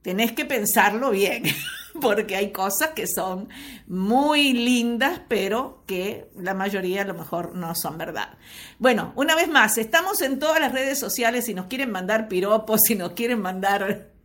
tenés 0.03 0.33
que 0.33 0.45
pensarlo 0.45 1.11
bien, 1.11 1.45
porque 2.01 2.37
hay 2.37 2.53
cosas 2.53 2.91
que 2.91 3.07
son 3.07 3.49
muy 3.87 4.53
lindas, 4.53 5.21
pero 5.29 5.83
que 5.87 6.31
la 6.37 6.55
mayoría 6.55 7.03
a 7.03 7.07
lo 7.07 7.15
mejor 7.15 7.55
no 7.55 7.75
son 7.75 7.99
verdad. 7.99 8.39
Bueno, 8.79 9.13
una 9.17 9.35
vez 9.35 9.49
más, 9.49 9.79
estamos 9.79 10.21
en 10.23 10.39
todas 10.39 10.61
las 10.61 10.73
redes 10.73 10.99
sociales, 10.99 11.47
si 11.47 11.55
nos 11.55 11.67
quieren 11.67 11.91
mandar 11.91 12.29
piropos, 12.29 12.81
si 12.87 12.95
nos 12.95 13.13
quieren 13.13 13.41
mandar 13.41 14.16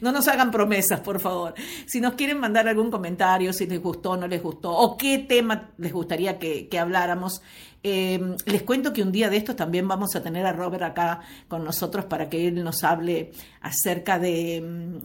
no 0.00 0.12
nos 0.12 0.28
hagan 0.28 0.50
promesas, 0.50 1.00
por 1.00 1.20
favor. 1.20 1.54
Si 1.86 2.00
nos 2.00 2.14
quieren 2.14 2.38
mandar 2.38 2.68
algún 2.68 2.90
comentario, 2.90 3.52
si 3.52 3.66
les 3.66 3.80
gustó 3.80 4.10
o 4.12 4.16
no 4.16 4.26
les 4.26 4.42
gustó, 4.42 4.72
o 4.72 4.96
qué 4.96 5.18
tema 5.18 5.70
les 5.78 5.92
gustaría 5.92 6.38
que, 6.38 6.68
habláramos, 6.78 7.42
eh, 7.82 8.20
les 8.46 8.62
cuento 8.62 8.92
que 8.92 9.02
un 9.02 9.12
día 9.12 9.30
de 9.30 9.36
estos 9.36 9.56
también 9.56 9.86
vamos 9.86 10.14
a 10.16 10.22
tener 10.22 10.44
a 10.46 10.52
Robert 10.52 10.82
acá 10.82 11.20
con 11.46 11.64
nosotros 11.64 12.04
para 12.04 12.28
que 12.28 12.48
él 12.48 12.62
nos 12.62 12.84
hable 12.84 13.32
acerca 13.60 14.18
de... 14.18 14.60
Mm, 14.60 14.98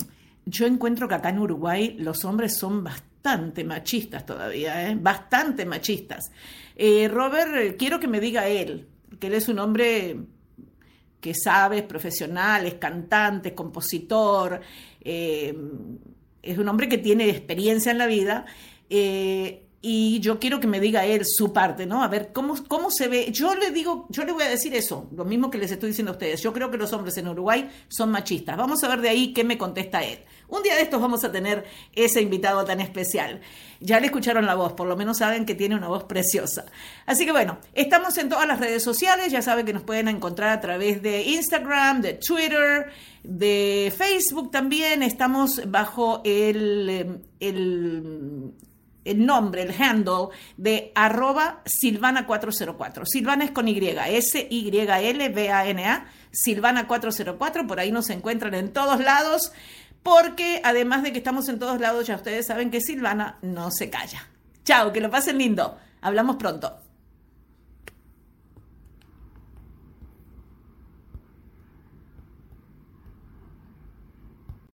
yo 0.46 0.66
encuentro 0.66 1.08
que 1.08 1.16
acá 1.16 1.30
en 1.30 1.40
Uruguay 1.40 1.96
los 2.00 2.26
hombres 2.26 2.58
son 2.58 2.84
bastante 2.84 3.64
machistas 3.64 4.26
todavía, 4.26 4.90
¿eh? 4.90 4.98
bastante 5.00 5.66
machistas. 5.66 6.32
Eh, 6.76 7.08
Robert, 7.08 7.78
quiero 7.78 8.00
que 8.00 8.08
me 8.08 8.20
diga 8.20 8.48
él, 8.48 8.88
que 9.20 9.28
él 9.28 9.34
es 9.36 9.48
un 9.48 9.60
hombre 9.60 10.18
que 11.24 11.34
sabe, 11.34 11.78
es 11.78 11.84
profesional, 11.84 12.66
es 12.66 12.74
cantante, 12.74 13.50
es 13.50 13.56
compositor, 13.56 14.60
eh, 15.00 15.56
es 16.42 16.58
un 16.58 16.68
hombre 16.68 16.90
que 16.90 16.98
tiene 16.98 17.30
experiencia 17.30 17.94
en 17.94 17.98
la 17.98 18.08
vida. 18.08 18.46
Eh, 18.90 19.64
y 19.86 20.22
yo 20.22 20.40
quiero 20.40 20.62
que 20.62 20.68
me 20.68 20.80
diga 20.80 21.06
él 21.06 21.24
su 21.26 21.52
parte, 21.52 21.86
¿no? 21.86 22.04
A 22.04 22.08
ver, 22.08 22.32
¿cómo, 22.32 22.56
¿cómo 22.70 22.90
se 22.90 23.10
ve? 23.10 23.30
Yo 23.34 23.54
le 23.54 23.70
digo, 23.70 24.08
yo 24.08 24.24
le 24.24 24.32
voy 24.32 24.44
a 24.44 24.50
decir 24.50 24.74
eso, 24.74 25.10
lo 25.14 25.26
mismo 25.26 25.52
que 25.52 25.58
les 25.58 25.74
estoy 25.74 25.90
diciendo 25.90 26.12
a 26.12 26.14
ustedes. 26.14 26.42
Yo 26.42 26.54
creo 26.54 26.72
que 26.72 26.78
los 26.78 26.94
hombres 26.94 27.18
en 27.18 27.28
Uruguay 27.28 27.70
son 27.90 28.10
machistas. 28.10 28.56
Vamos 28.56 28.82
a 28.82 28.88
ver 28.88 29.02
de 29.02 29.10
ahí 29.10 29.34
qué 29.34 29.44
me 29.44 29.58
contesta 29.58 30.02
él. 30.02 30.20
Un 30.48 30.64
día 30.64 30.76
de 30.76 30.84
estos 30.84 31.02
vamos 31.02 31.26
a 31.26 31.34
tener 31.34 31.66
ese 31.92 32.22
invitado 32.22 32.64
tan 32.64 32.80
especial. 32.80 33.42
Ya 33.82 34.00
le 34.00 34.06
escucharon 34.06 34.46
la 34.46 34.56
voz, 34.56 34.72
por 34.72 34.88
lo 34.88 34.96
menos 34.96 35.18
saben 35.18 35.46
que 35.46 35.54
tiene 35.54 35.76
una 35.76 35.90
voz 35.90 36.06
preciosa. 36.06 36.64
Así 37.06 37.26
que 37.26 37.34
bueno, 37.34 37.58
estamos 37.74 38.18
en 38.18 38.30
todas 38.30 38.48
las 38.48 38.62
redes 38.62 38.84
sociales, 38.84 39.34
ya 39.34 39.42
saben 39.42 39.66
que 39.66 39.74
nos 39.74 39.84
pueden 39.84 40.08
encontrar 40.08 40.52
a 40.52 40.62
través 40.62 41.02
de 41.02 41.24
Instagram, 41.24 42.00
de 42.02 42.14
Twitter, 42.14 42.90
de 43.22 43.94
Facebook 43.98 44.50
también. 44.50 45.04
Estamos 45.04 45.62
bajo 45.70 46.22
el, 46.24 46.90
eh, 46.90 47.20
el 47.42 48.54
el 49.06 49.26
nombre, 49.26 49.64
el 49.64 49.74
handle 49.82 50.30
de 50.58 50.92
arroba 50.96 51.62
Silvana404. 51.66 53.06
Silvana 53.06 53.46
es 53.46 53.52
con 53.52 53.68
Y, 53.68 53.78
S-Y-L-V-A-N-A, 53.88 54.46
Silvana404, 56.32 57.68
por 57.68 57.80
ahí 57.80 57.92
nos 57.92 58.10
encuentran 58.10 58.54
en 58.54 58.72
todos 58.72 59.00
lados, 59.02 59.52
porque 60.02 60.62
además 60.64 61.04
de 61.04 61.12
que 61.12 61.20
estamos 61.20 61.48
en 61.50 61.60
todos 61.60 61.80
lados, 61.80 62.08
ya 62.08 62.16
ustedes 62.16 62.48
saben 62.48 62.72
que 62.72 62.82
Silvana 62.82 63.38
no 63.42 63.72
se 63.72 63.90
calla. 63.90 64.28
Chao, 64.66 64.92
que 64.94 65.02
lo 65.02 65.10
pasen 65.10 65.38
lindo. 65.38 65.78
Hablamos 66.02 66.38
pronto. 66.38 66.80